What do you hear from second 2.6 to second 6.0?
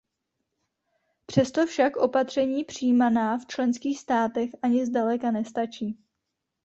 přijímaná v členských státech ani zdaleka nestačí.